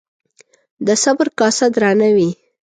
د 0.85 0.89
صبر 1.03 1.27
کاسه 1.39 1.65
درانه 1.75 2.09
وي 2.15 2.29